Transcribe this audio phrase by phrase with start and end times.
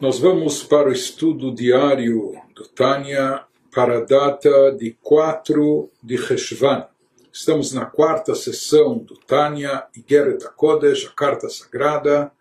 [0.00, 6.86] Nós vamos para o estudo diário do Tânia para a data de 4 de Reshvan.
[7.30, 12.32] Estamos na quarta sessão do Tânia, Igeret HaKodesh, a Carta Sagrada,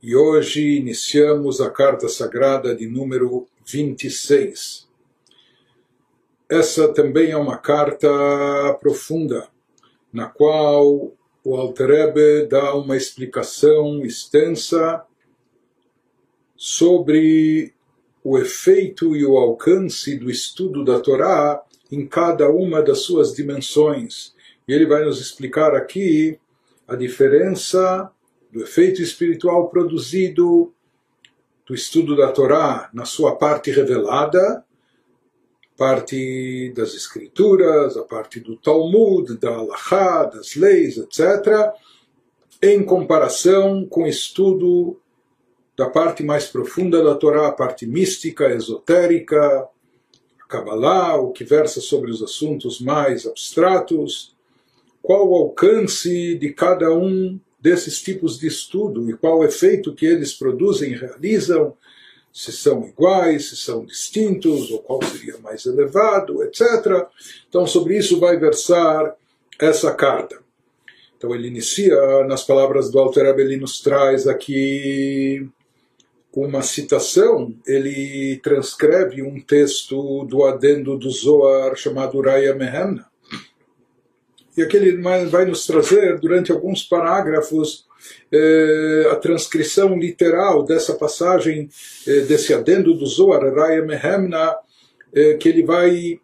[0.00, 4.88] e hoje iniciamos a Carta Sagrada de número 26.
[6.48, 8.08] Essa também é uma carta
[8.80, 9.48] profunda,
[10.12, 11.10] na qual
[11.42, 15.04] o Alter Rebbe dá uma explicação extensa
[16.58, 17.72] sobre
[18.24, 24.34] o efeito e o alcance do estudo da Torá em cada uma das suas dimensões.
[24.66, 26.36] E ele vai nos explicar aqui
[26.86, 28.10] a diferença
[28.52, 30.74] do efeito espiritual produzido
[31.64, 34.64] do estudo da Torá na sua parte revelada,
[35.76, 41.72] parte das escrituras, a parte do Talmud, da Halachá, das leis, etc.,
[42.60, 45.00] em comparação com o estudo
[45.78, 49.68] da parte mais profunda da Torá, a parte mística, esotérica,
[50.42, 54.34] a Kabbalah, o que versa sobre os assuntos mais abstratos,
[55.00, 60.04] qual o alcance de cada um desses tipos de estudo e qual o efeito que
[60.04, 61.76] eles produzem e realizam,
[62.32, 67.06] se são iguais, se são distintos, ou qual seria mais elevado, etc.
[67.48, 69.14] Então, sobre isso vai versar
[69.60, 70.40] essa carta.
[71.16, 75.48] Então, ele inicia nas palavras do Alter nos traz aqui
[76.44, 83.06] uma citação, ele transcreve um texto do adendo do Zohar chamado Raya Mehemna.
[84.56, 87.86] E aqui ele vai nos trazer, durante alguns parágrafos,
[88.32, 91.68] eh, a transcrição literal dessa passagem,
[92.06, 94.56] eh, desse adendo do Zohar, Raya Mehemna,
[95.14, 96.20] eh, que ele vai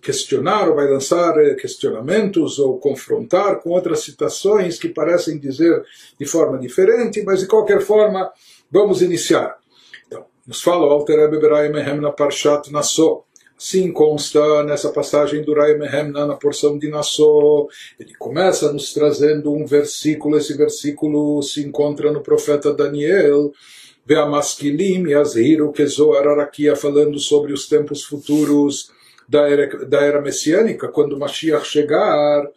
[0.00, 5.82] questionar ou vai lançar questionamentos ou confrontar com outras citações que parecem dizer
[6.18, 8.30] de forma diferente, mas de qualquer forma
[8.70, 9.56] Vamos iniciar.
[10.06, 13.26] Então, nos fala o Alter Rebbe Berai Mehem na Parshat Nassau.
[13.58, 17.68] Assim consta nessa passagem do Rai Mehem na porção de Nassau.
[17.98, 20.36] Ele começa nos trazendo um versículo.
[20.36, 23.50] Esse versículo se encontra no profeta Daniel.
[24.06, 28.90] Ve'amaskilim yazhiru kezoar arakia falando sobre os tempos futuros
[29.28, 32.48] da era, da era messiânica, quando Mashiach chegar.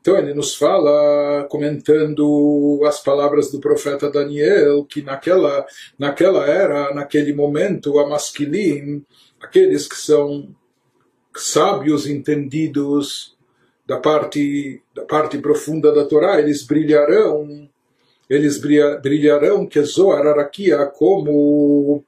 [0.00, 5.66] Então ele nos fala, comentando as palavras do profeta Daniel, que naquela,
[5.98, 9.04] naquela era, naquele momento, a masculim,
[9.40, 10.48] aqueles que são
[11.36, 13.36] sábios entendidos
[13.86, 17.68] da parte, da parte profunda da Torá, eles brilharão,
[18.28, 18.60] eles
[19.02, 22.04] brilharão que Zohar Arakia como,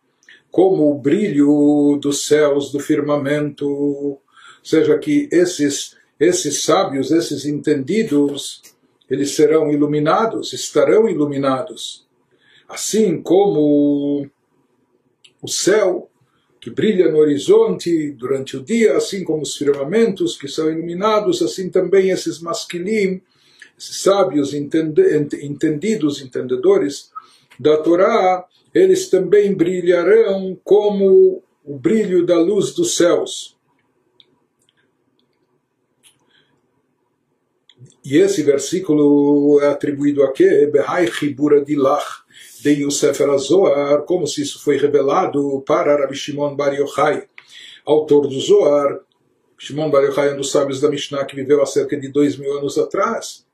[0.50, 4.22] como o brilho dos céus, do firmamento, ou
[4.62, 8.60] seja, que esses esses sábios, esses entendidos,
[9.08, 12.06] eles serão iluminados, estarão iluminados.
[12.68, 14.28] Assim como
[15.42, 16.10] o céu
[16.60, 21.70] que brilha no horizonte durante o dia, assim como os firmamentos que são iluminados, assim
[21.70, 23.22] também esses masquilim,
[23.78, 27.10] esses sábios entendidos, entendedores
[27.58, 28.44] da Torá,
[28.74, 33.56] eles também brilharão como o brilho da luz dos céus.
[38.04, 40.66] E esse versículo é atribuído a quê?
[40.72, 42.22] Behai Chibura Dilach
[42.62, 47.28] de Yosef Zohar, como se isso foi revelado para Rabbi Shimon Bar Yochai,
[47.84, 49.00] autor do Zohar.
[49.58, 52.38] Shimon Bar Yochai é um dos sábios da Mishnah que viveu há cerca de dois
[52.38, 53.46] mil anos atrás.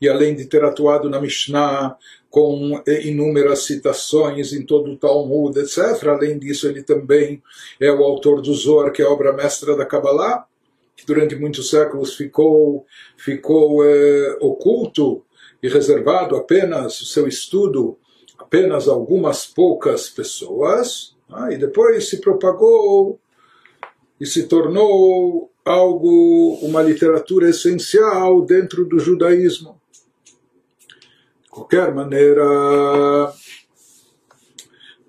[0.00, 1.94] E além de ter atuado na Mishnah
[2.30, 7.42] com inúmeras citações em todo o Talmud, etc., além disso ele também
[7.78, 10.46] é o autor do Zohar, que é a obra mestra da Kabbalah
[11.00, 12.84] que durante muitos séculos ficou,
[13.16, 15.24] ficou é, oculto
[15.62, 17.98] e reservado apenas o seu estudo
[18.50, 23.20] apenas algumas poucas pessoas, ah, e depois se propagou
[24.20, 29.80] e se tornou algo, uma literatura essencial dentro do judaísmo.
[31.44, 32.42] De qualquer maneira,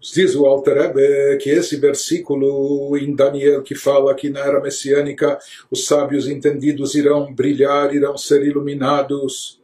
[0.01, 0.91] Diz o Alter
[1.37, 5.37] que esse versículo em Daniel que fala que na era messiânica
[5.69, 9.61] os sábios entendidos irão brilhar, irão ser iluminados,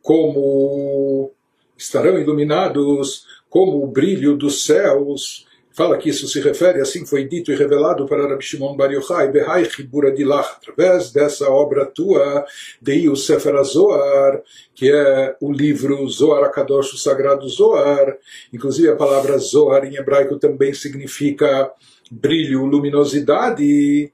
[0.00, 1.32] como
[1.76, 7.50] estarão iluminados como o brilho dos céus, Fala que isso se refere, assim foi dito
[7.50, 12.44] e revelado para Rabbi Shimon Bar Yochai, Behai Chibura Dilach, através dessa obra tua,
[12.80, 14.42] de o Sefer Zohar,
[14.74, 18.16] que é o livro Zohar Akadosh, o Sagrado Zohar.
[18.52, 21.70] Inclusive a palavra Zohar em hebraico também significa
[22.10, 24.12] brilho, luminosidade.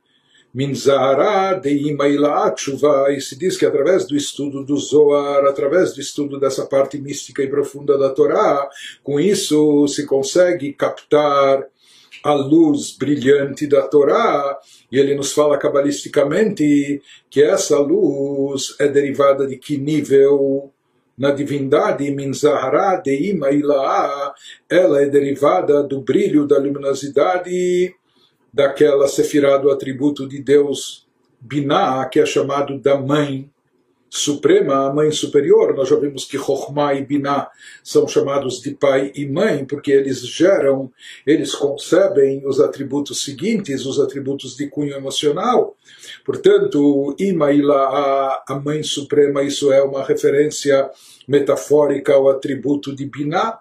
[0.59, 1.97] Minzahara de
[2.57, 6.99] Tshuva, e se diz que através do estudo do Zohar, através do estudo dessa parte
[6.99, 8.69] mística e profunda da Torá,
[9.05, 11.65] com isso se consegue captar
[12.25, 14.59] a luz brilhante da Torá,
[14.91, 17.01] e ele nos fala cabalisticamente
[17.31, 20.73] que essa luz é derivada de que nível?
[21.17, 24.35] Na divindade Minzahara de Ilaá,
[24.69, 27.95] ela é derivada do brilho da luminosidade
[28.59, 31.07] daquela sefirá do atributo de Deus
[31.41, 33.49] Binah, que é chamado da mãe
[34.11, 35.77] suprema, a mãe superior.
[35.77, 37.49] Nós já vimos que Chokhmah e Binah
[37.85, 40.91] são chamados de pai e mãe, porque eles geram,
[41.25, 45.77] eles concebem os atributos seguintes, os atributos de cunho emocional.
[46.25, 50.91] Portanto, Ima Ila, a mãe suprema, isso é uma referência
[51.29, 53.61] metafórica ao atributo de Binah,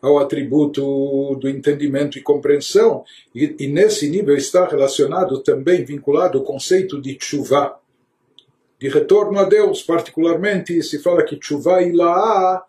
[0.00, 3.04] ao atributo do entendimento e compreensão,
[3.34, 7.76] e, e nesse nível está relacionado também, vinculado o conceito de Tshuva,
[8.78, 12.62] de retorno a Deus, particularmente se fala que Tshuva Ila'a,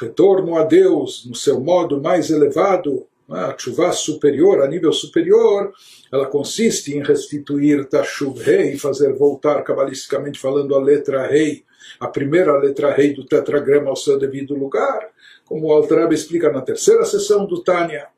[0.00, 5.72] retorno a Deus no seu modo mais elevado, né, a Tshuva superior, a nível superior,
[6.12, 11.64] ela consiste em restituir Tashuv Rei, fazer voltar, cabalisticamente falando, a letra Rei,
[12.00, 15.08] a primeira letra Rei do tetragrama ao seu devido lugar,
[15.54, 18.08] como o Altarab explica na terceira sessão do Tânia.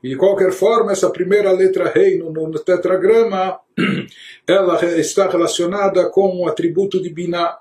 [0.00, 3.58] E de qualquer forma, essa primeira letra rei no, no, tetragrama,
[4.46, 7.58] ela está relacionada com o atributo de Binah.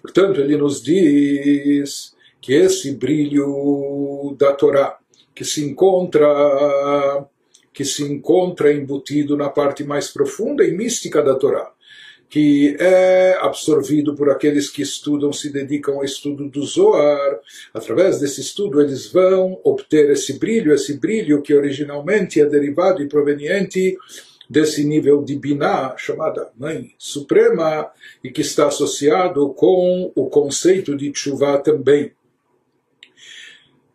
[0.00, 4.96] Portanto, ele nos diz que esse brilho da Torá,
[5.34, 7.26] que se encontra
[7.72, 11.71] que se encontra embutido na parte mais profunda e mística da Torá,
[12.32, 17.38] que é absorvido por aqueles que estudam, se dedicam ao estudo do Zohar.
[17.74, 23.06] Através desse estudo, eles vão obter esse brilho, esse brilho que originalmente é derivado e
[23.06, 23.98] proveniente
[24.48, 27.90] desse nível de Binah, chamada Mãe Suprema,
[28.24, 32.12] e que está associado com o conceito de Tshuva também.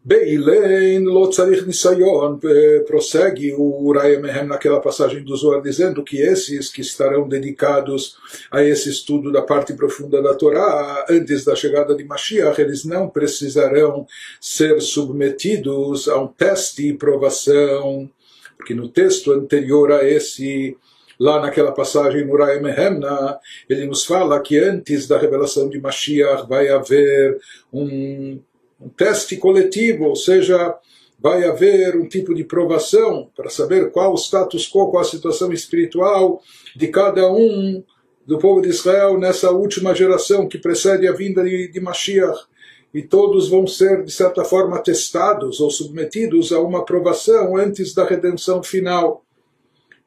[0.08, 2.40] Beilein lo tzarich nisayon,
[2.88, 8.16] prossegue o Uraya Mehem naquela passagem do Zohar, dizendo que esses que estarão dedicados
[8.50, 13.10] a esse estudo da parte profunda da Torá, antes da chegada de Mashiach, eles não
[13.10, 14.08] precisarão
[14.40, 18.10] ser submetidos a um teste e provação,
[18.56, 20.78] porque no texto anterior a esse,
[21.20, 23.38] lá naquela passagem no Mehemna,
[23.68, 27.38] ele nos fala que antes da revelação de Mashiach vai haver
[27.74, 28.40] um
[28.80, 30.76] um teste coletivo, ou seja,
[31.20, 35.52] vai haver um tipo de provação para saber qual o status quo, qual a situação
[35.52, 36.42] espiritual
[36.76, 37.84] de cada um
[38.26, 42.46] do povo de Israel nessa última geração que precede a vinda de, de Mashiach.
[42.94, 48.06] E todos vão ser, de certa forma, testados ou submetidos a uma provação antes da
[48.06, 49.24] redenção final.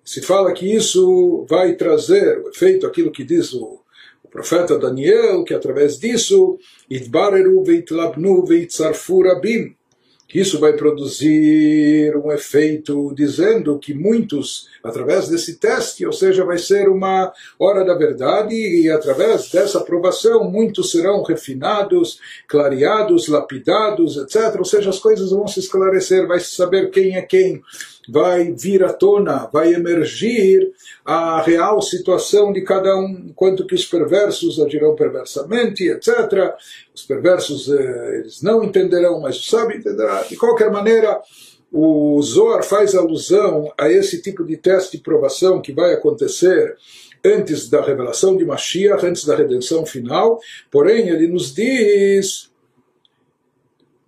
[0.05, 3.80] Se fala que isso vai trazer o efeito, aquilo que diz o
[4.31, 9.75] profeta Daniel, que através disso, Idbareru veitlabnu veitzarfu rabim,
[10.33, 16.89] isso vai produzir um efeito dizendo que muitos, através desse teste, ou seja, vai ser
[16.89, 24.57] uma hora da verdade e através dessa aprovação muitos serão refinados, clareados, lapidados, etc.
[24.59, 27.63] Ou seja, as coisas vão se esclarecer, vai se saber quem é quem,
[28.09, 30.73] vai vir à tona, vai emergir
[31.05, 36.55] a real situação de cada um, enquanto que os perversos agirão perversamente, etc.
[36.95, 40.20] Os perversos eh, eles não entenderão, mas sábio entenderá.
[40.29, 41.21] De qualquer maneira,
[41.73, 46.77] o Zohar faz alusão a esse tipo de teste de provação que vai acontecer
[47.25, 52.51] antes da revelação de Mashiach, antes da redenção final, porém ele nos diz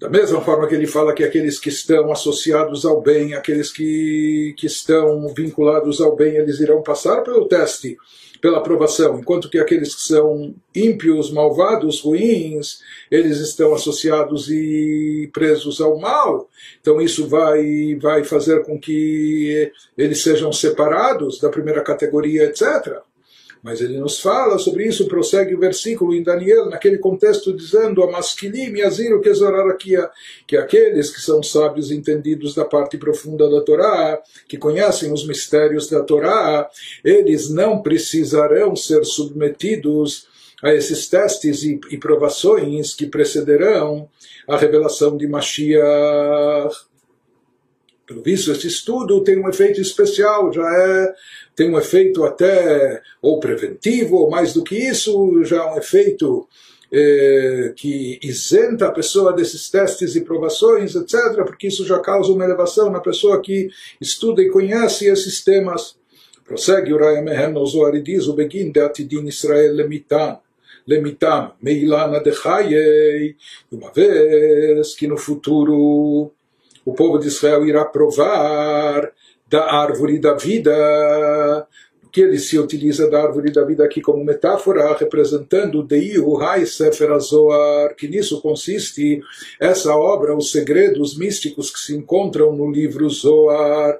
[0.02, 4.52] da mesma forma que ele fala que aqueles que estão associados ao bem, aqueles que,
[4.58, 7.96] que estão vinculados ao bem, eles irão passar pelo teste,
[8.42, 15.80] pela aprovação, enquanto que aqueles que são ímpios, malvados, ruins, eles estão associados e presos
[15.80, 16.50] ao mal.
[16.80, 23.00] Então isso vai, vai fazer com que eles sejam separados da primeira categoria, etc.
[23.62, 28.76] Mas ele nos fala sobre isso, prossegue o versículo em Daniel, naquele contexto, dizendo: Amasquilim
[28.76, 30.10] yaziru kezorarakia,
[30.48, 35.88] que aqueles que são sábios entendidos da parte profunda da Torá, que conhecem os mistérios
[35.88, 36.68] da Torá,
[37.04, 40.26] eles não precisarão ser submetidos
[40.60, 44.08] a esses testes e, e provações que precederão
[44.48, 46.91] a revelação de Mashiach.
[48.06, 51.14] Pelo visto, esse estudo tem um efeito especial, já é
[51.54, 56.48] tem um efeito até ou preventivo, ou mais do que isso, já é um efeito
[56.90, 62.44] eh, que isenta a pessoa desses testes e provações, etc., porque isso já causa uma
[62.44, 65.96] elevação na pessoa que estuda e conhece esses temas.
[66.44, 70.38] Prossegue o Raya Mehem no e diz, o Begin de Atidin Israel lemitan,
[70.86, 73.36] lemitam, meilana de Chayei,
[73.70, 76.32] uma vez que no futuro
[76.84, 79.12] o povo de Israel irá provar
[79.48, 81.66] da árvore da vida,
[82.10, 87.18] que ele se utiliza da árvore da vida aqui como metáfora, representando Deiu Hai Sefer
[87.20, 89.22] Zohar, que nisso consiste
[89.58, 93.98] essa obra, os segredos místicos que se encontram no livro Zohar.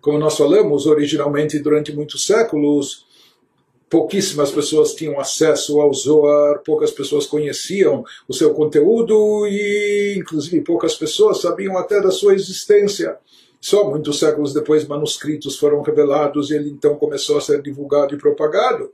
[0.00, 3.07] Como nós falamos originalmente durante muitos séculos,
[3.88, 10.94] pouquíssimas pessoas tinham acesso ao Zohar, poucas pessoas conheciam o seu conteúdo e, inclusive, poucas
[10.94, 13.16] pessoas sabiam até da sua existência.
[13.60, 18.18] Só muitos séculos depois, manuscritos foram revelados e ele então começou a ser divulgado e
[18.18, 18.92] propagado.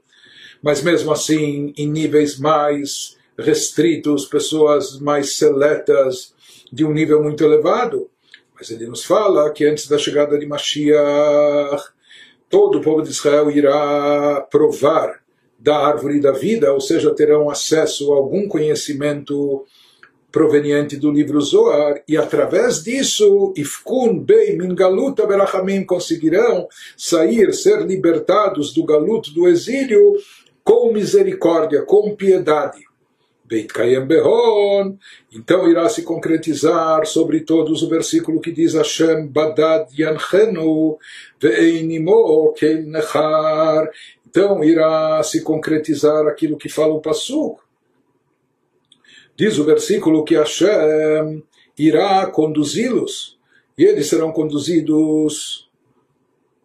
[0.63, 6.33] Mas mesmo assim, em níveis mais restritos, pessoas mais seletas,
[6.73, 8.09] de um nível muito elevado.
[8.55, 11.93] Mas ele nos fala que antes da chegada de Mashiach,
[12.55, 15.19] todo o povo de Israel irá provar
[15.59, 19.65] da árvore da vida, ou seja, terão acesso a algum conhecimento
[20.31, 27.85] proveniente do livro Zohar, e através disso, Ifkun Bey Min Galuta Berachamim conseguirão sair, ser
[27.85, 30.13] libertados do galuto, do exílio,
[30.63, 32.85] com misericórdia, com piedade.
[33.55, 34.97] Beit Behon,
[35.33, 40.99] então irá se concretizar sobre todos o versículo que diz Hashem Badad Yanchenu
[41.41, 43.89] Ve'einimo Keil Nechar.
[44.29, 47.61] Então irá se concretizar aquilo que fala o Passuk.
[49.37, 51.45] Diz o versículo que Hashem
[51.79, 53.39] irá conduzi-los
[53.79, 55.71] e eles serão conduzidos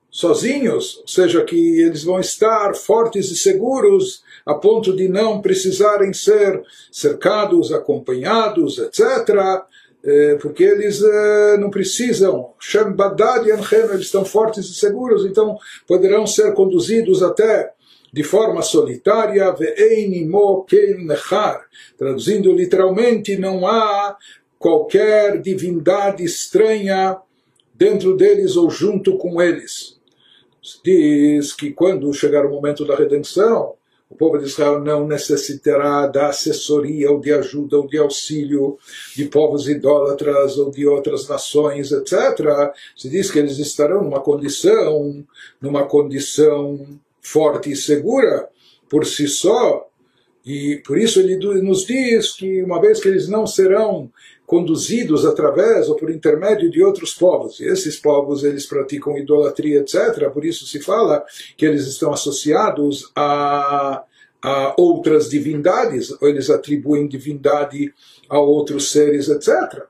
[0.10, 6.12] sozinhos, ou seja, que eles vão estar fortes e seguros a ponto de não precisarem
[6.12, 9.64] ser cercados, acompanhados, etc.,
[10.04, 12.54] eh, porque eles eh, não precisam,
[13.94, 15.56] eles estão fortes e seguros, então
[15.88, 17.72] poderão ser conduzidos até
[18.12, 19.56] de forma solitária,
[21.96, 24.18] traduzindo literalmente, não há
[24.58, 27.18] qualquer divindade estranha
[27.76, 30.00] dentro deles ou junto com eles.
[30.84, 33.76] Diz que quando chegar o momento da redenção,
[34.10, 38.78] o povo de Israel não necessitará da assessoria ou de ajuda ou de auxílio
[39.16, 42.74] de povos idólatras ou de outras nações, etc.
[42.98, 45.24] Se diz que eles estarão numa condição,
[45.62, 48.50] numa condição forte e segura
[48.90, 49.88] por si só,
[50.44, 54.12] e por isso ele nos diz que uma vez que eles não serão
[54.50, 60.28] conduzidos através ou por intermédio de outros povos, e esses povos eles praticam idolatria, etc.,
[60.34, 61.24] por isso se fala
[61.56, 64.04] que eles estão associados a,
[64.42, 67.94] a outras divindades, ou eles atribuem divindade
[68.28, 69.84] a outros seres, etc.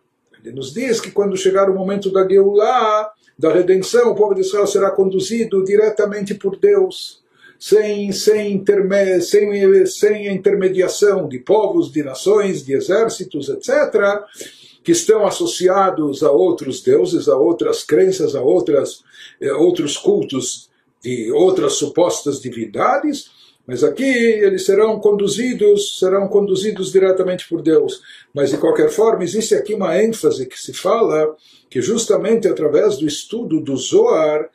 [0.43, 4.41] Ele nos diz que quando chegar o momento da Geulah, da redenção, o povo de
[4.41, 7.23] Israel será conduzido diretamente por Deus
[7.59, 14.23] sem, sem, interme, sem, sem a intermediação de povos, de nações, de exércitos, etc.,
[14.81, 19.03] que estão associados a outros deuses, a outras crenças, a outras,
[19.43, 20.69] a outros cultos
[21.03, 23.29] de outras supostas divindades,
[23.67, 28.01] mas aqui eles serão conduzidos, serão conduzidos diretamente por Deus.
[28.33, 31.35] Mas de qualquer forma, existe aqui uma ênfase que se fala
[31.69, 34.49] que justamente através do estudo do Zoar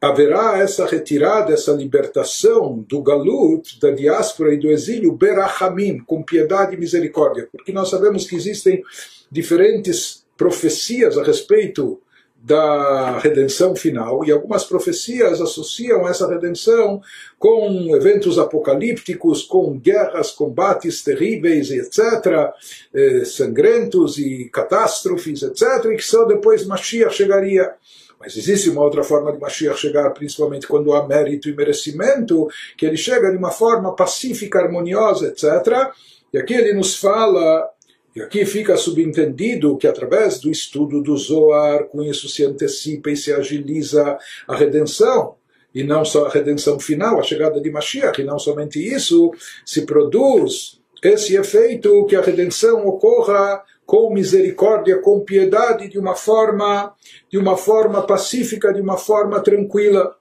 [0.00, 6.74] haverá essa retirada, essa libertação do galut, da diáspora e do exílio, berachamim, com piedade
[6.74, 7.48] e misericórdia.
[7.50, 8.82] Porque nós sabemos que existem
[9.30, 12.00] diferentes profecias a respeito
[12.40, 17.02] da redenção final e algumas profecias associam essa redenção
[17.36, 22.52] com eventos apocalípticos, com guerras, combates terríveis, etc.,
[22.94, 27.74] eh, sangrentos e catástrofes, etc., e que só depois Mashiach chegaria.
[28.20, 32.84] Mas existe uma outra forma de Mashiach chegar, principalmente quando há mérito e merecimento, que
[32.84, 35.92] ele chega de uma forma pacífica, harmoniosa, etc.
[36.32, 37.68] E aqui ele nos fala,
[38.14, 43.16] e aqui fica subentendido que através do estudo do Zoar, com isso se antecipa e
[43.16, 45.36] se agiliza a redenção
[45.74, 49.30] e não só a redenção final, a chegada de Mashiach, e não somente isso,
[49.64, 56.94] se produz esse efeito que a redenção ocorra com misericórdia, com piedade, de uma forma,
[57.30, 60.14] de uma forma pacífica, de uma forma tranquila.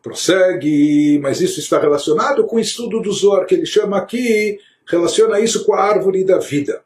[0.00, 5.40] Prossegue, mas isso está relacionado com o estudo do Zohar, que ele chama aqui, relaciona
[5.40, 6.84] isso com a árvore da vida.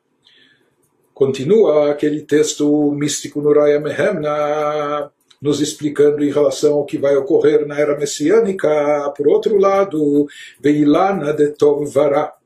[1.12, 7.66] Continua aquele texto místico no Raya Mehemna, nos explicando em relação ao que vai ocorrer
[7.66, 9.12] na era messiânica.
[9.14, 10.26] Por outro lado,
[10.58, 12.37] Veilana de Tov Vará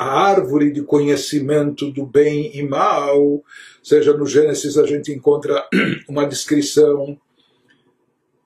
[0.00, 3.22] a árvore de conhecimento do bem e mal.
[3.22, 3.44] Ou
[3.82, 5.62] seja, no Gênesis a gente encontra
[6.08, 7.18] uma descrição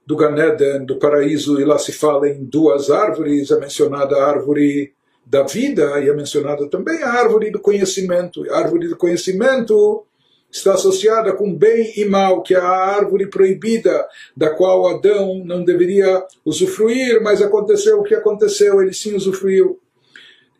[0.04, 4.92] do Ganeden, do paraíso, e lá se fala em duas árvores, é mencionada a árvore
[5.24, 8.44] da vida e é mencionada também a árvore do conhecimento.
[8.50, 10.04] A árvore do conhecimento
[10.50, 14.04] está associada com bem e mal, que é a árvore proibida,
[14.36, 19.78] da qual Adão não deveria usufruir, mas aconteceu o que aconteceu, ele sim usufruiu.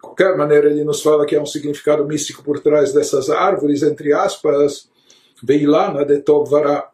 [0.04, 3.82] De qualquer maneira, ele nos fala que há um significado místico por trás dessas árvores,
[3.82, 4.90] entre aspas,
[5.42, 6.84] Veilana de Tovara,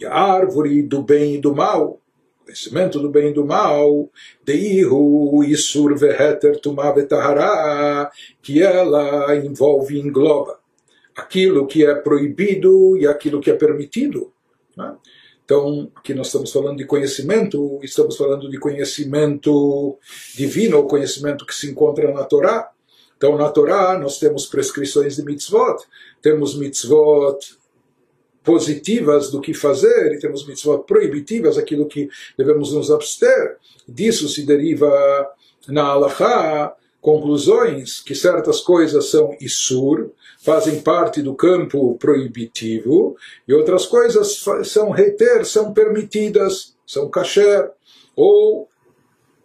[0.00, 2.00] e a árvore do bem e do mal,
[2.44, 4.10] conhecimento do bem e do mal,
[4.44, 8.10] Deihu Isur Veheter Tumah Vetahara,
[8.42, 10.58] que ela envolve e engloba
[11.14, 14.32] aquilo que é proibido e aquilo que é permitido.
[14.76, 14.94] Né?
[15.46, 19.96] Então, aqui nós estamos falando de conhecimento, estamos falando de conhecimento
[20.34, 22.68] divino, ou conhecimento que se encontra na Torá.
[23.16, 25.76] Então, na Torá, nós temos prescrições de mitzvot,
[26.20, 27.38] temos mitzvot
[28.42, 33.56] positivas do que fazer e temos mitzvot proibitivas, aquilo que devemos nos abster.
[33.88, 34.90] Disso se deriva
[35.68, 36.74] na Halachá
[37.06, 40.10] conclusões que certas coisas são isur,
[40.40, 47.70] fazem parte do campo proibitivo, e outras coisas são reter, são permitidas, são kasher,
[48.16, 48.68] ou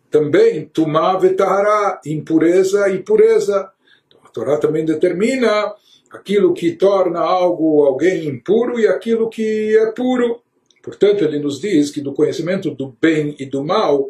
[0.10, 3.70] também tumá vetahara, impureza e pureza.
[4.08, 5.72] Então, a Torá também determina
[6.10, 10.42] aquilo que torna algo alguém impuro e aquilo que é puro.
[10.82, 14.08] Portanto, ele nos diz que do conhecimento do bem e do mal,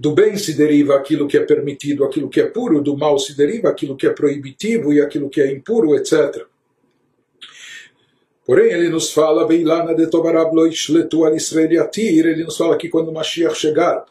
[0.00, 3.36] do bem se deriva aquilo que é permitido, aquilo que é puro, do mal se
[3.36, 6.46] deriva aquilo que é proibitivo e aquilo que é impuro, etc.
[8.46, 10.06] Porém, ele nos fala, de
[12.30, 14.06] ele nos fala que quando Mashiach chegar,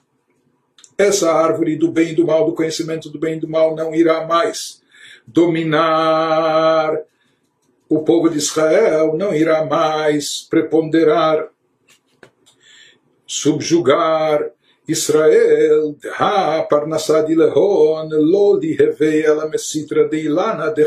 [0.98, 3.96] essa árvore do bem e do mal, do conhecimento do bem e do mal, não
[3.96, 4.82] irá mais
[5.25, 7.00] dominar
[7.88, 11.48] o povo de Israel, não irá mais preponderar,
[13.25, 14.51] subjugar
[14.88, 14.96] De
[17.36, 18.77] lehon, lo di
[19.25, 20.86] ela mesitra de ilana de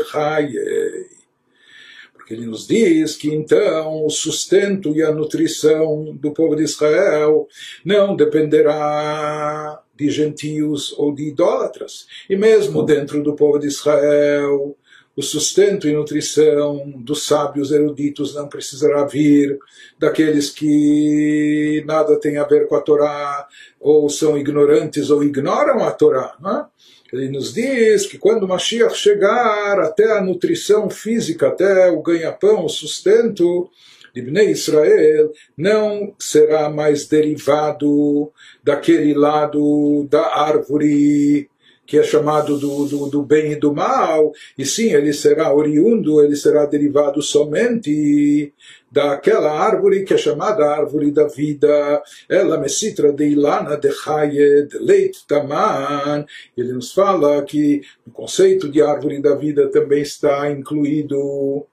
[2.11, 7.47] Porque ele nos diz que então o sustento e a nutrição do povo de Israel
[7.85, 12.07] não dependerá de gentios ou de idólatras.
[12.27, 14.75] E mesmo dentro do povo de Israel,
[15.15, 19.59] o sustento e nutrição dos sábios eruditos não precisará vir
[19.99, 23.47] daqueles que nada tem a ver com a Torá,
[23.79, 26.35] ou são ignorantes ou ignoram a Torá.
[26.39, 26.65] Né?
[27.11, 32.69] Ele nos diz que quando Mashiach chegar até a nutrição física, até o ganha-pão, o
[32.69, 33.69] sustento,
[34.13, 38.31] de Bnei Israel não será mais derivado
[38.63, 41.49] daquele lado da árvore
[41.91, 46.23] que é chamado do, do, do, bem e do mal, e sim, ele será oriundo,
[46.23, 48.53] ele será derivado somente
[48.89, 55.17] daquela árvore que é chamada árvore da vida, ela mesitra de ilana de chayed leit
[55.27, 56.25] taman.
[56.55, 61.67] Ele nos fala que no conceito de árvore da vida também está incluído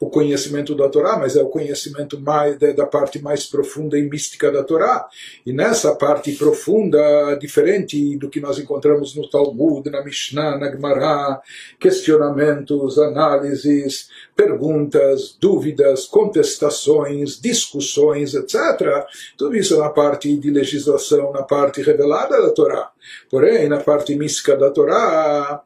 [0.00, 4.50] o conhecimento da Torá, mas é o conhecimento mais da parte mais profunda e mística
[4.50, 5.06] da Torá.
[5.46, 11.40] E nessa parte profunda, diferente do que nós encontramos no Talmud, na Mishnah, na Gemara,
[11.78, 19.06] questionamentos, análises, perguntas, dúvidas, contestações, discussões, etc.
[19.36, 22.90] Tudo isso na parte de legislação, na parte revelada da Torá.
[23.30, 25.62] Porém, na parte mística da Torá,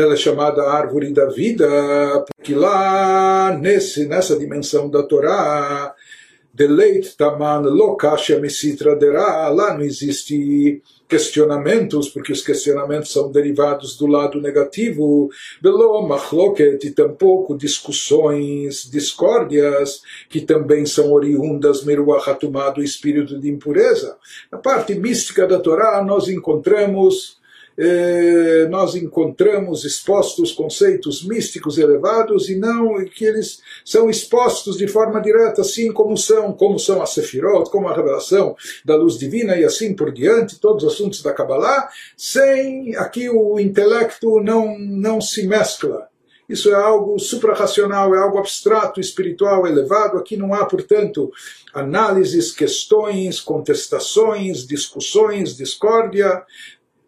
[0.00, 1.66] ela é chamada árvore da vida,
[2.36, 5.94] porque lá nesse, nessa dimensão da Torá,
[6.54, 14.06] deleit taman lokasha mesitra derá, lá não existe questionamentos, porque os questionamentos são derivados do
[14.06, 15.30] lado negativo,
[15.62, 22.26] belo machloket, e tampouco discussões, discórdias, que também são oriundas meruach
[22.74, 24.18] do espírito de impureza.
[24.52, 27.37] Na parte mística da Torá nós encontramos
[27.78, 35.20] eh, nós encontramos expostos conceitos místicos elevados e não que eles são expostos de forma
[35.20, 39.64] direta, assim como são, como são a Sefirot, como a revelação da luz divina e
[39.64, 45.46] assim por diante, todos os assuntos da Kabbalah, sem aqui o intelecto não, não se
[45.46, 46.08] mescla.
[46.48, 50.16] Isso é algo suprarracional, é algo abstrato, espiritual, elevado.
[50.16, 51.30] Aqui não há, portanto,
[51.74, 56.42] análises, questões, contestações, discussões, discórdia.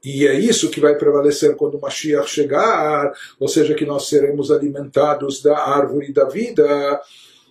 [0.02, 4.50] E é isso que vai prevalecer quando o Mashiach chegar, ou seja, que nós seremos
[4.50, 7.00] alimentados da árvore da vida.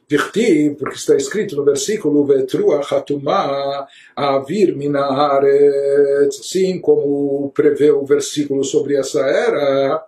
[0.09, 8.63] Dirtiv, porque está escrito no versículo Vetrua Hatumá Avir Minaharetz, assim como prevê o versículo
[8.63, 10.03] sobre essa era,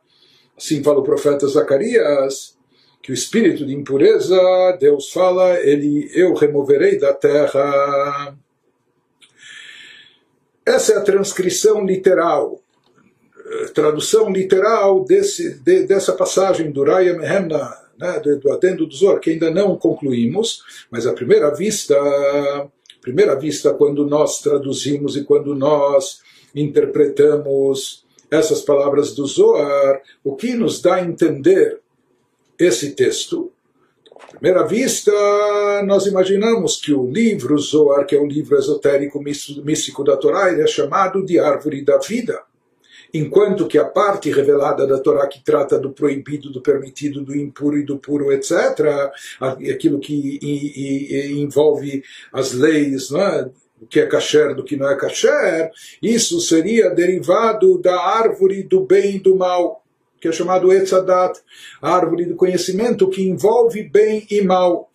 [0.58, 2.58] assim fala o profeta Zacarias,
[3.04, 8.36] que o espírito de impureza, Deus fala, ele eu removerei da terra.
[10.72, 12.62] Essa é a transcrição literal,
[13.74, 19.32] tradução literal desse, de, dessa passagem do Raya Mehemna, né, do adendo do Zor, que
[19.32, 21.96] ainda não concluímos, mas à primeira vista,
[23.02, 26.22] primeira vista quando nós traduzimos e quando nós
[26.56, 31.80] interpretamos essas palavras do Zohar, o que nos dá a entender
[32.58, 33.52] esse texto?
[34.30, 35.12] Primeira vista,
[35.86, 40.62] nós imaginamos que o livro Zohar, que é o livro esotérico místico da Torá, ele
[40.62, 42.42] é chamado de árvore da vida
[43.14, 47.78] enquanto que a parte revelada da Torá que trata do proibido, do permitido, do impuro
[47.78, 50.40] e do puro, etc., aquilo que
[51.38, 53.50] envolve as leis, é?
[53.90, 59.16] que é kasher do que não é kasher, isso seria derivado da árvore do bem
[59.16, 59.81] e do mal,
[60.22, 61.40] que é chamado Etzadat,
[61.82, 64.92] a árvore do conhecimento que envolve bem e mal.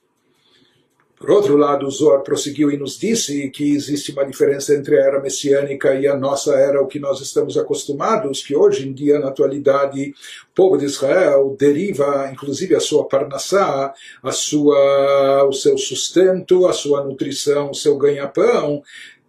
[1.19, 5.21] Por outro lado, Zohar prosseguiu e nos disse que existe uma diferença entre a era
[5.21, 9.29] messiânica e a nossa era, o que nós estamos acostumados, que hoje em dia, na
[9.29, 16.67] atualidade, o povo de Israel deriva, inclusive, a sua parnassá, a sua, o seu sustento,
[16.67, 18.83] a sua nutrição, o seu ganha-pão,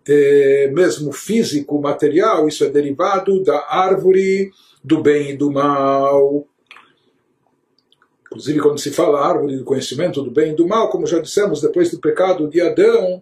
[0.07, 4.51] eh, mesmo físico, material, isso é derivado da árvore
[4.87, 6.47] do bem e do mal.
[8.21, 11.61] Inclusive, quando se fala árvore do conhecimento do bem e do mal, como já dissemos,
[11.61, 13.21] depois do pecado de Adão,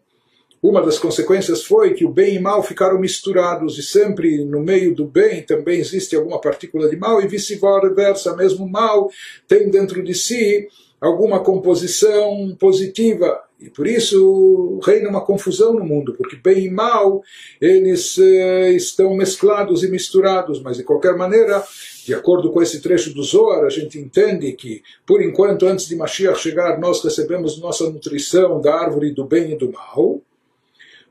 [0.61, 4.93] uma das consequências foi que o bem e mal ficaram misturados e sempre no meio
[4.93, 9.09] do bem também existe alguma partícula de mal e vice-versa, mesmo mal
[9.47, 10.67] tem dentro de si
[11.01, 17.23] alguma composição positiva e por isso reina uma confusão no mundo, porque bem e mal
[17.59, 21.63] eles eh, estão mesclados e misturados, mas de qualquer maneira
[22.05, 25.95] de acordo com esse trecho do Zohar, a gente entende que, por enquanto, antes de
[25.95, 30.21] Mashiach chegar, nós recebemos nossa nutrição da árvore do bem e do mal.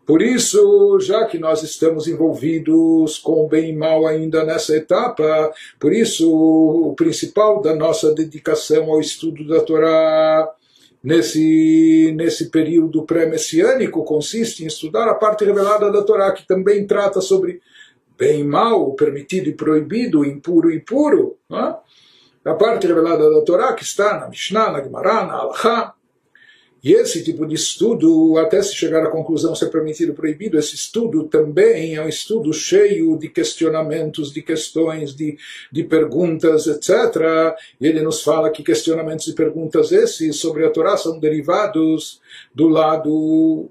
[0.07, 5.93] Por isso, já que nós estamos envolvidos com bem e mal ainda nessa etapa, por
[5.93, 10.55] isso o principal da nossa dedicação ao estudo da Torá
[11.05, 17.21] nesse, nesse período pré-messiânico consiste em estudar a parte revelada da Torá, que também trata
[17.21, 17.61] sobre
[18.17, 21.75] bem e mal, o permitido e proibido, impuro e puro, é?
[22.51, 25.95] a parte revelada da Torá que está na Mishnah, na Gemara, na Halachá.
[26.85, 30.75] E esse tipo de estudo, até se chegar à conclusão ser permitido ou proibido, esse
[30.75, 35.39] estudo também é um estudo cheio de questionamentos, de questões, de,
[35.73, 37.57] de perguntas, etc.
[37.81, 42.21] E ele nos fala que questionamentos e perguntas esses sobre a Torá são derivados
[42.55, 43.71] do lado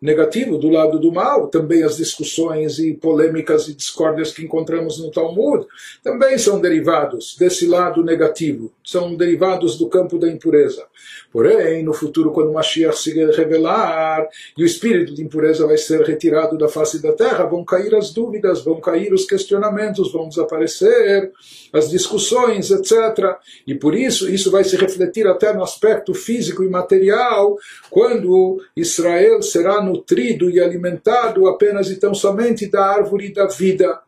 [0.00, 5.10] negativo, do lado do mal, também as discussões e polêmicas e discórdias que encontramos no
[5.10, 5.66] Talmud,
[6.02, 10.84] também são derivados desse lado negativo, são derivados do campo da impureza.
[11.32, 16.58] Porém, no futuro, quando Mashiach se revelar e o espírito de impureza vai ser retirado
[16.58, 21.30] da face da terra, vão cair as dúvidas, vão cair os questionamentos, vão desaparecer
[21.72, 23.36] as discussões, etc.
[23.66, 27.56] E por isso, isso vai se refletir até no aspecto físico e material,
[27.90, 34.00] quando Israel será nutrido e alimentado apenas e tão somente da árvore da vida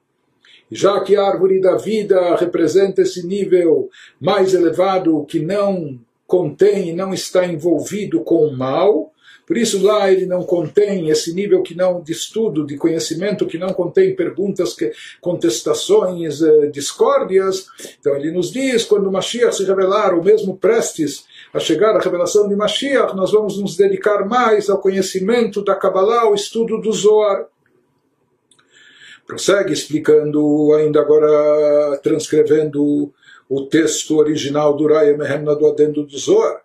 [0.72, 6.92] já que a árvore da vida representa esse nível mais elevado que não contém e
[6.94, 9.12] não está envolvido com o mal,
[9.46, 13.58] por isso lá ele não contém esse nível que não de estudo, de conhecimento, que
[13.58, 14.74] não contém perguntas,
[15.20, 17.66] contestações, eh, discórdias.
[18.00, 22.48] Então ele nos diz, quando Mashiach se revelar, ou mesmo prestes a chegar à revelação
[22.48, 27.46] de Mashiach, nós vamos nos dedicar mais ao conhecimento da Kabbalah, ao estudo do Zohar.
[29.26, 33.12] Prossegue explicando, ainda agora transcrevendo
[33.48, 36.62] o texto original do Raya Mehemna do Adendo do Zohar.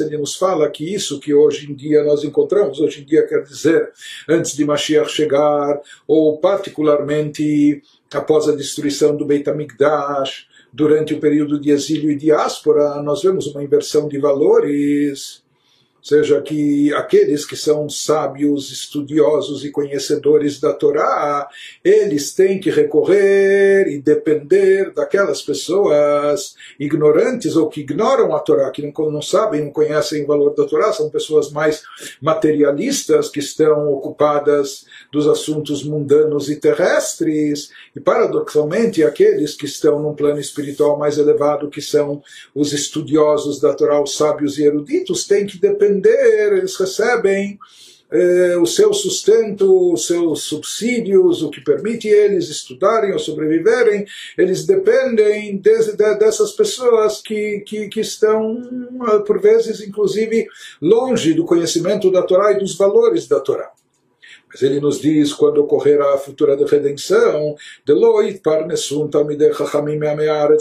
[0.00, 3.42] Ele nos fala que isso que hoje em dia nós encontramos, hoje em dia quer
[3.42, 3.90] dizer
[4.28, 7.82] antes de Mashiach chegar, ou particularmente
[8.14, 13.46] após a destruição do Beit HaMikdash, durante o período de exílio e diáspora, nós vemos
[13.46, 15.42] uma inversão de valores
[16.02, 21.48] seja que aqueles que são sábios, estudiosos e conhecedores da Torá,
[21.84, 28.82] eles têm que recorrer e depender daquelas pessoas ignorantes ou que ignoram a Torá, que
[28.82, 31.82] não, não sabem, não conhecem o valor da Torá, são pessoas mais
[32.20, 40.14] materialistas que estão ocupadas dos assuntos mundanos e terrestres, e paradoxalmente aqueles que estão num
[40.14, 42.22] plano espiritual mais elevado, que são
[42.54, 47.58] os estudiosos da Torá, os sábios e eruditos, têm que depender, eles recebem
[48.10, 54.64] eh, o seu sustento, os seus subsídios, o que permite eles estudarem ou sobreviverem, eles
[54.64, 58.62] dependem de, de, dessas pessoas que, que, que estão,
[59.26, 60.46] por vezes, inclusive,
[60.80, 63.70] longe do conhecimento da Torá e dos valores da Torá.
[64.50, 69.98] Mas ele nos diz quando ocorrerá a futura redenção, Deloit parnesun talmidei chachamim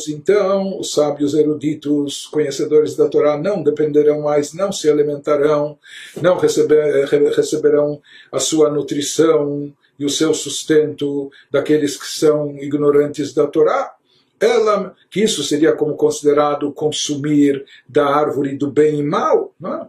[0.09, 5.77] então os sábios eruditos, conhecedores da Torá, não dependerão mais, não se alimentarão,
[6.21, 13.47] não receber, receberão a sua nutrição e o seu sustento daqueles que são ignorantes da
[13.47, 13.93] Torá.
[14.39, 19.87] Ela, que isso seria como considerado consumir da árvore do bem e mal, não é?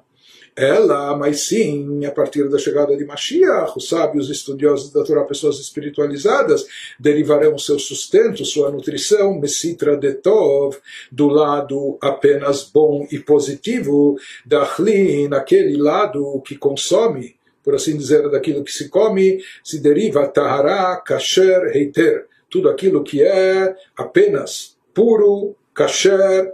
[0.59, 5.61] Ela, mas sim, a partir da chegada de Mashiach, os sábios estudiosos da Torá, pessoas
[5.61, 6.66] espiritualizadas,
[6.99, 10.77] derivarão seu sustento, sua nutrição, Mesitra de Tov,
[11.12, 18.64] do lado apenas bom e positivo, Dachli, naquele lado que consome, por assim dizer, daquilo
[18.64, 26.53] que se come, se deriva Tahara, Kasher, Heiter, tudo aquilo que é apenas puro, kasher,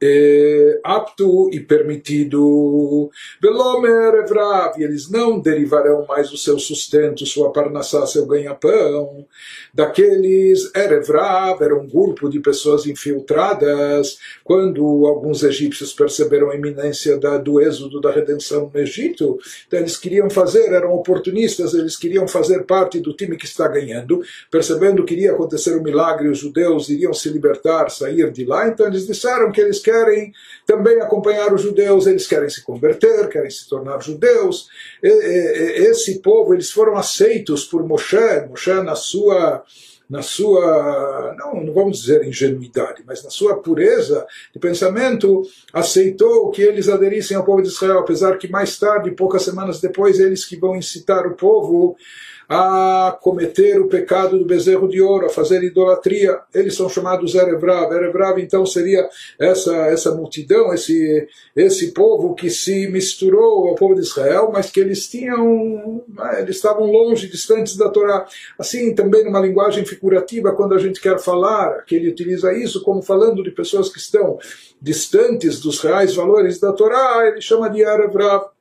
[0.00, 3.10] é, apto e permitido.
[3.40, 9.26] Velomer evrav, e eles não derivarão mais o seu sustento, sua parnassá, seu ganha-pão,
[9.72, 17.38] daqueles erevrav, era um grupo de pessoas infiltradas, quando alguns egípcios perceberam a iminência da,
[17.38, 22.64] do êxodo da redenção no Egito, então eles queriam fazer, eram oportunistas, eles queriam fazer
[22.64, 27.12] parte do time que está ganhando, percebendo que iria acontecer um milagre, os judeus iriam
[27.12, 30.32] se libertar, sair de lá, então eles disseram que eles querem
[30.66, 34.68] também acompanhar os judeus, eles querem se converter, querem se tornar judeus.
[35.02, 39.62] Esse povo, eles foram aceitos por Moshe, Moshe na sua
[40.08, 45.42] na sua, não, não vamos dizer ingenuidade, mas na sua pureza de pensamento,
[45.72, 50.20] aceitou que eles aderissem ao povo de Israel, apesar que mais tarde, poucas semanas depois,
[50.20, 51.96] eles que vão incitar o povo
[52.48, 56.38] a cometer o pecado do bezerro de ouro, a fazer idolatria.
[56.54, 57.92] Eles são chamados Erevrav.
[57.92, 61.26] Erevrav, então, seria essa, essa multidão, esse,
[61.56, 66.56] esse povo que se misturou ao povo de Israel, mas que eles tinham, né, eles
[66.56, 68.26] estavam longe, distantes da Torá.
[68.58, 73.02] Assim, também numa linguagem figurativa, quando a gente quer falar, que ele utiliza isso como
[73.02, 74.38] falando de pessoas que estão
[74.80, 78.53] distantes dos reais valores da Torá, ele chama de Erevrav.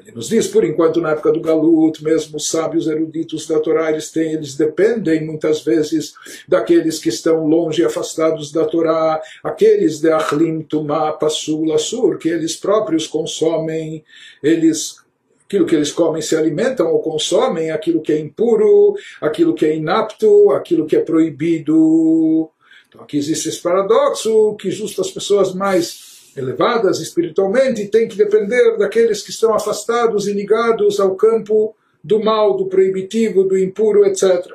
[0.00, 3.90] Ele nos diz, por enquanto, na época do Galut, mesmo os sábios eruditos da Torá,
[3.90, 6.14] eles, têm, eles dependem muitas vezes
[6.48, 12.56] daqueles que estão longe, afastados da Torá, aqueles de Achlim, Tumá, Passul, Assur, que eles
[12.56, 14.04] próprios consomem,
[14.42, 14.96] eles
[15.44, 19.74] aquilo que eles comem se alimentam ou consomem, aquilo que é impuro, aquilo que é
[19.74, 22.48] inapto, aquilo que é proibido.
[22.88, 28.76] Então aqui existe esse paradoxo que justo as pessoas mais elevadas espiritualmente têm que depender
[28.76, 34.54] daqueles que estão afastados e ligados ao campo do mal, do proibitivo, do impuro, etc.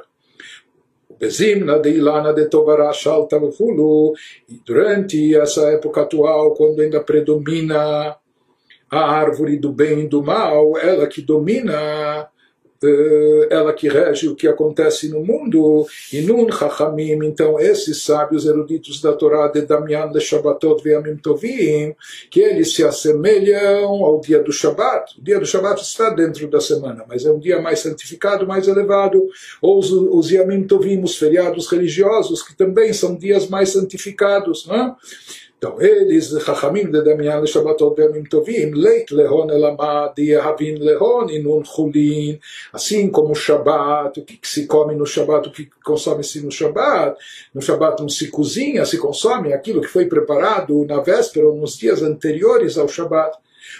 [1.20, 2.92] Bezimna de Ilana de Tobará
[4.50, 8.18] e durante essa época atual, quando ainda predomina
[8.90, 12.28] a árvore do bem e do mal, ela que domina
[13.50, 19.02] ela que rege o que acontece no mundo, e Nun Chachamim, então esses sábios eruditos
[19.02, 21.96] da Torá de Damian de Shabbatot Ve'amim Tovim,
[22.30, 25.20] que eles se assemelham ao dia do Shabbat.
[25.20, 28.68] O dia do Shabbat está dentro da semana, mas é um dia mais santificado, mais
[28.68, 29.28] elevado,
[29.62, 34.76] ou os, os Yamim Tovim, os feriados religiosos, que também são dias mais santificados, não
[34.76, 34.96] é?
[35.58, 41.64] Então, eles, Chachamim de Damian le Shabbatot Beamim Tovim, Leit Lehon Elamadi, Havin Lehon Inun
[41.64, 42.38] Chulin,
[42.74, 46.52] assim como o Shabbat, o que, que, se come no Shabbat, o que consome-se no
[46.52, 47.18] Shabbat,
[47.54, 51.78] no Shabbat não se cozinha, se consome aquilo que foi preparado na véspera ou nos
[51.78, 53.38] dias anteriores ao Shabbat.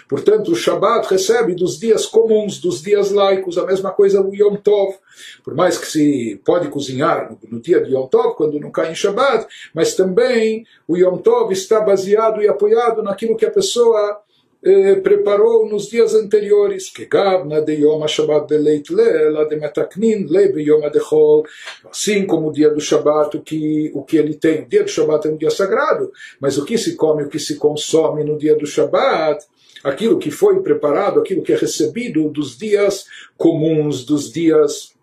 [0.08, 4.56] Portanto, o Shabat recebe dos dias comuns, dos dias laicos, a mesma coisa o Yom
[4.56, 4.96] Tov.
[5.44, 8.94] Por mais que se pode cozinhar no, dia de Yom Tov, quando não cai em
[8.94, 14.20] Shabat, mas também o Yom Tov está baseado e apoiado naquilo que a pessoa
[14.68, 20.26] eh, preparou nos dias anteriores, que gavna de Yom HaShabbat de Leit Lela de Metaknin
[20.28, 21.44] Le Yom Adechol,
[21.88, 24.62] assim como o dia do Shabbat, o que, o que ele tem.
[24.62, 27.38] O dia do Shabbat é um dia sagrado, mas o que se come, o que
[27.38, 29.44] se consome no dia do Shabbat,
[29.82, 34.94] aquilo que foi preparado, aquilo que é recebido dos dias comuns, dos dias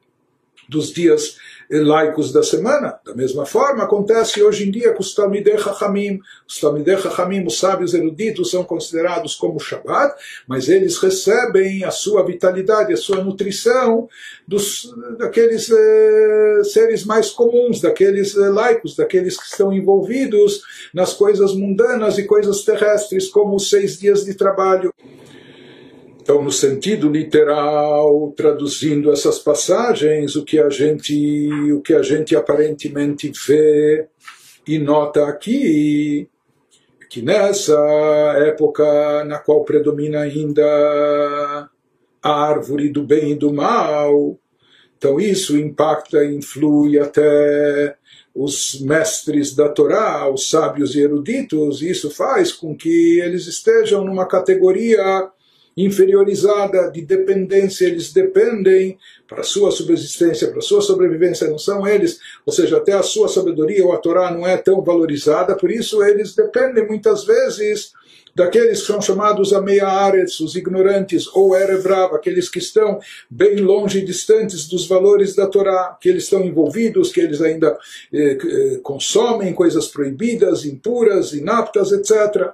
[0.68, 1.38] dos dias
[1.82, 3.00] laicos da semana.
[3.06, 6.20] Da mesma forma, acontece hoje em dia com os Talmidei Chachamim.
[6.48, 10.16] Os Talmidei Chachamim, os sábios eruditos, são considerados como Shabbat,
[10.48, 14.08] mas eles recebem a sua vitalidade, a sua nutrição
[14.48, 20.62] dos, daqueles eh, seres mais comuns, daqueles eh, laicos, daqueles que estão envolvidos
[20.94, 24.94] nas coisas mundanas e coisas terrestres, como os seis dias de trabalho.
[26.24, 32.34] Então, no sentido literal, traduzindo essas passagens, o que a gente, o que a gente
[32.34, 34.08] aparentemente vê
[34.66, 36.30] e nota aqui
[37.02, 37.78] é que nessa
[38.38, 41.70] época na qual predomina ainda
[42.24, 44.40] a árvore do bem e do mal,
[44.98, 47.98] então isso impacta, influi até
[48.34, 54.06] os mestres da Torá, os sábios e eruditos, e isso faz com que eles estejam
[54.06, 55.30] numa categoria
[55.76, 62.54] inferiorizada de dependência, eles dependem para sua subsistência, para sua sobrevivência, não são eles, ou
[62.54, 66.36] seja, até a sua sabedoria ou a Torá não é tão valorizada, por isso eles
[66.36, 67.92] dependem muitas vezes
[68.36, 73.58] daqueles que são chamados a meia ares, os ignorantes, ou erebrav, aqueles que estão bem
[73.58, 77.78] longe e distantes dos valores da Torá, que eles estão envolvidos, que eles ainda
[78.12, 82.54] eh, eh, consomem coisas proibidas, impuras, inaptas, etc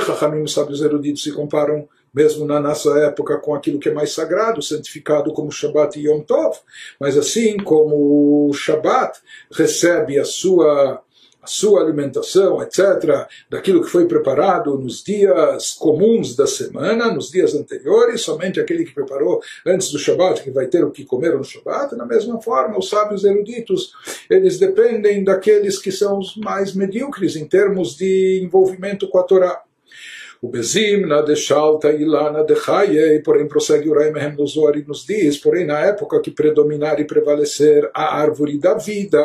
[0.00, 4.12] Chachamim, os sábios eruditos, se comparam mesmo na nossa época com aquilo que é mais
[4.12, 6.56] sagrado, santificado como Shabbat e Yom Tov,
[6.98, 9.18] mas assim como o Shabbat
[9.52, 11.02] recebe a sua
[11.46, 17.54] a sua alimentação, etc., daquilo que foi preparado nos dias comuns da semana, nos dias
[17.54, 21.44] anteriores, somente aquele que preparou antes do Shabat, que vai ter o que comer no
[21.44, 23.92] Shabat, da mesma forma, os sábios eruditos,
[24.28, 29.62] eles dependem daqueles que são os mais medíocres em termos de envolvimento com a Torá.
[30.42, 35.38] O Bezim na deixalta e lá na dechaye, porém prossegue o Raimehem e nos diz,
[35.38, 39.18] porém na época que predominar e prevalecer a árvore da vida,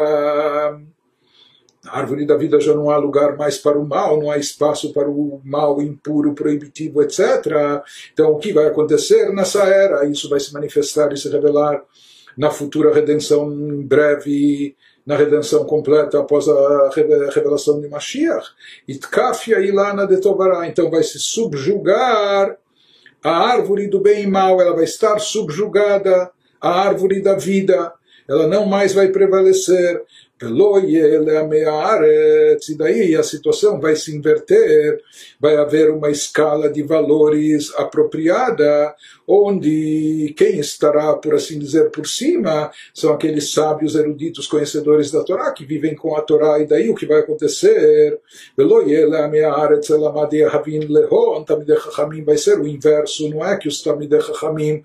[1.83, 4.93] na árvore da vida já não há lugar mais para o mal, não há espaço
[4.93, 7.81] para o mal impuro, proibitivo, etc.
[8.13, 10.05] Então, o que vai acontecer nessa era?
[10.05, 11.81] Isso vai se manifestar e se revelar
[12.37, 16.89] na futura redenção em breve, na redenção completa após a
[17.33, 18.47] revelação de Mashiach.
[18.87, 19.09] Então,
[20.91, 22.57] vai se subjugar
[23.23, 27.93] a árvore do bem e mal, ela vai estar subjugada à árvore da vida.
[28.27, 30.01] Ela não mais vai prevalecer
[32.69, 34.99] e daí a situação vai se inverter,
[35.39, 38.95] vai haver uma escala de valores apropriada,
[39.27, 45.51] onde quem estará, por assim dizer, por cima são aqueles sábios, eruditos, conhecedores da Torá,
[45.51, 48.19] que vivem com a Torá, e daí o que vai acontecer?
[52.25, 54.83] Vai ser o inverso, não é que os Tamidei Chachamim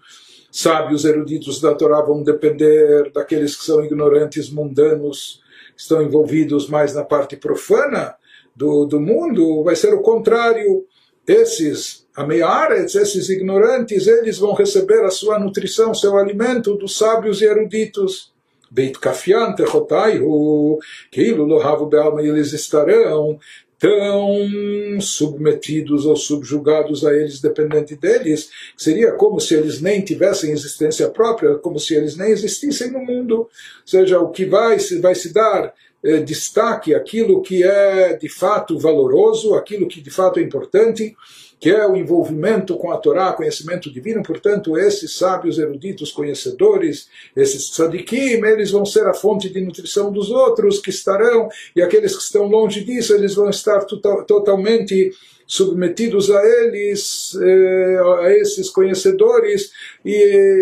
[0.51, 5.43] sábios eruditos da Torá vão depender daqueles que são ignorantes, mundanos,
[5.77, 8.17] estão envolvidos mais na parte profana
[8.55, 10.85] do, do mundo, vai ser o contrário.
[11.27, 17.45] Esses ameiares, esses ignorantes, eles vão receber a sua nutrição, seu alimento dos sábios e
[17.45, 18.33] eruditos.
[18.71, 20.79] Beit Kafian Techotaihu,
[21.11, 23.39] Keilu Lohavu Bealma, eles estarão
[23.79, 31.09] tão submetidos ou subjugados a eles, dependente deles, seria como se eles nem tivessem existência
[31.11, 33.37] própria, como se eles nem existissem no mundo.
[33.37, 33.51] Ou
[33.85, 35.75] seja, o que vai, vai se dar
[36.07, 41.17] eh, destaque aquilo que é de fato valoroso, aquilo que de fato é importante,
[41.59, 44.23] que é o envolvimento com a Torá, conhecimento divino.
[44.23, 50.31] Portanto, esses sábios, eruditos, conhecedores, esses tzadikim, eles vão ser a fonte de nutrição dos
[50.31, 55.11] outros que estarão, e aqueles que estão longe disso, eles vão estar total, totalmente
[55.45, 59.73] submetidos a eles, eh, a esses conhecedores,
[60.05, 60.15] e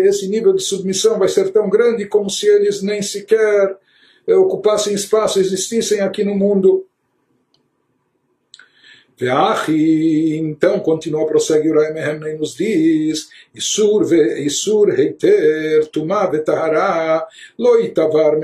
[0.07, 3.77] esse nível de submissão vai ser tão grande como se eles nem sequer
[4.33, 6.85] ocupassem espaço, existissem aqui no mundo.
[9.17, 17.25] Veachi, então, continua, prossegue o Raemehem e nos diz, Isur, ve, Isur heiter, Tumá vetahara,
[17.57, 18.37] loitavar.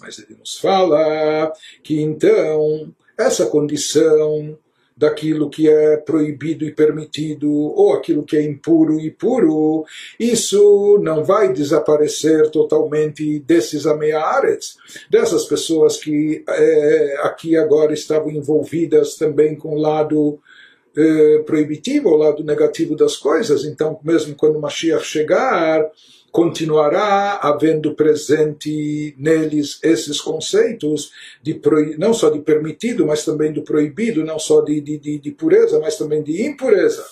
[0.00, 1.50] Mas ele nos fala
[1.82, 4.58] que então, essa condição
[4.96, 9.84] daquilo que é proibido e permitido, ou aquilo que é impuro e puro,
[10.18, 14.76] isso não vai desaparecer totalmente desses ameares,
[15.10, 20.38] dessas pessoas que é, aqui agora estavam envolvidas também com o lado
[20.96, 23.64] é, proibitivo, o lado negativo das coisas.
[23.64, 25.90] Então, mesmo quando Mashiach chegar,
[26.34, 31.60] continuará havendo presente neles esses conceitos de
[31.96, 35.78] não só de permitido, mas também do proibido, não só de, de, de, de pureza,
[35.78, 37.06] mas também de impureza.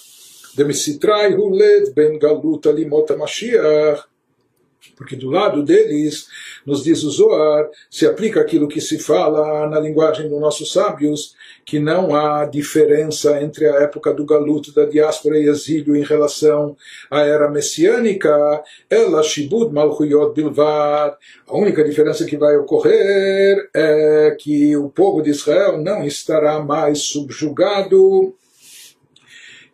[0.59, 4.03] Huled ben galuta limota Mashiach
[4.97, 6.27] porque do lado deles,
[6.67, 11.35] nos diz o Zohar, se aplica aquilo que se fala na linguagem dos nossos sábios,
[11.65, 16.77] que não há diferença entre a época do galuto, da diáspora e exílio em relação
[17.11, 21.15] à era messiânica, ela shibud malchuyot bilvad.
[21.47, 27.01] A única diferença que vai ocorrer é que o povo de Israel não estará mais
[27.01, 28.35] subjugado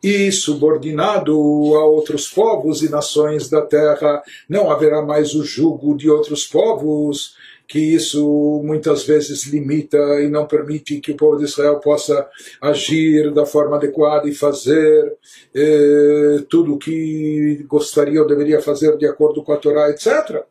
[0.03, 1.32] e subordinado
[1.76, 4.22] a outros povos e nações da terra.
[4.49, 7.36] Não haverá mais o jugo de outros povos,
[7.68, 12.26] que isso muitas vezes limita e não permite que o povo de Israel possa
[12.62, 15.14] agir da forma adequada e fazer
[15.55, 20.42] eh, tudo o que gostaria ou deveria fazer de acordo com a Torá, etc.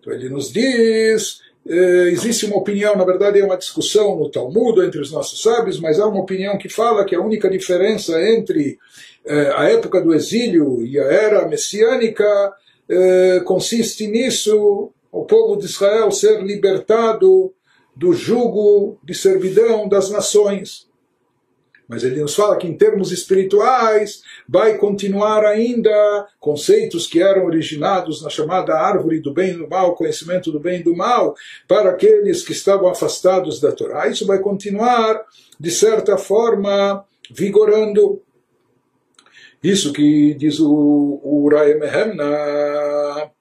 [0.00, 5.00] Então ele nos diz existe uma opinião, na verdade é uma discussão no Talmud entre
[5.00, 8.78] os nossos sábios, mas há uma opinião que fala que a única diferença entre
[9.24, 12.24] eh, a época do exílio e a era messiânica
[12.88, 17.52] eh, consiste nisso o povo de Israel ser libertado
[17.94, 20.89] do jugo de servidão das nações.
[21.90, 28.22] Mas ele nos fala que em termos espirituais vai continuar ainda conceitos que eram originados
[28.22, 31.34] na chamada árvore do bem e do mal, conhecimento do bem e do mal,
[31.66, 34.06] para aqueles que estavam afastados da Torá.
[34.06, 35.20] Isso vai continuar,
[35.58, 38.22] de certa forma, vigorando.
[39.60, 43.32] Isso que diz o, o Rai Mehemna,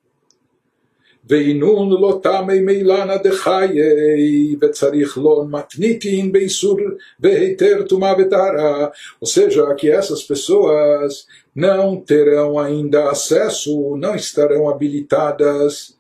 [1.29, 6.79] ואינון לא תמי מילנה דחיי, וצריך לו מתניתין באיסור
[7.21, 8.89] והיתר טומאה וטהרה.
[9.23, 15.97] Ou seja, que essas pessoas não terão ainda acesso, não estarão habilitadas,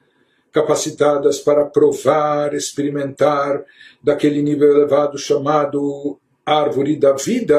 [0.53, 3.65] capacitadas para provar, experimentar
[4.03, 7.59] daquele nível elevado chamado árvore da vida,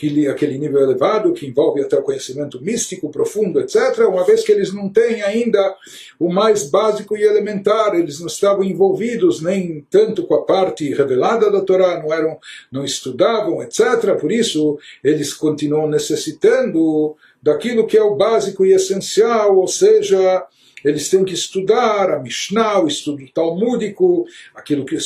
[0.00, 4.50] aquele, aquele nível elevado que envolve até o conhecimento místico profundo, etc., uma vez que
[4.50, 5.76] eles não têm ainda
[6.18, 11.50] o mais básico e elementar, eles não estavam envolvidos nem tanto com a parte revelada
[11.50, 12.38] da Torá, não eram,
[12.72, 14.16] não estudavam, etc.
[14.18, 20.46] Por isso eles continuam necessitando daquilo que é o básico e essencial, ou seja,
[20.84, 24.96] eles têm que estudar a Mishnah, o estudo talmúdico, aquilo que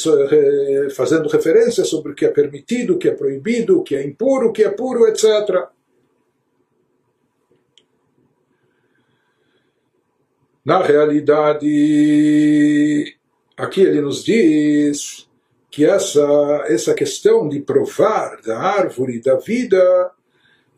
[0.94, 4.48] fazendo referência sobre o que é permitido, o que é proibido, o que é impuro,
[4.48, 5.68] o que é puro, etc.
[10.64, 11.66] Na realidade,
[13.56, 15.28] aqui ele nos diz
[15.70, 20.12] que essa, essa questão de provar da árvore da vida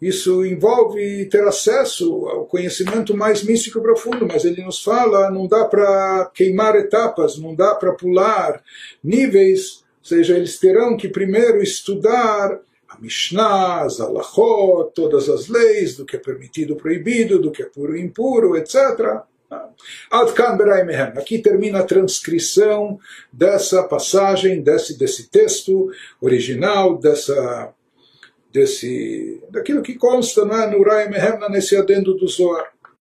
[0.00, 5.46] isso envolve ter acesso ao conhecimento mais místico e profundo, mas ele nos fala, não
[5.46, 8.62] dá para queimar etapas, não dá para pular
[9.02, 15.96] níveis, ou seja, eles terão que primeiro estudar a Mishnah, as Alachot, todas as leis
[15.96, 19.22] do que é permitido proibido, do que é puro e impuro, etc.
[21.16, 22.98] Aqui termina a transcrição
[23.32, 25.90] dessa passagem, desse, desse texto
[26.20, 27.72] original, dessa
[28.56, 32.72] desse, daquilo que consta né, no Rai Mehemna, nesse adendo do Zohar.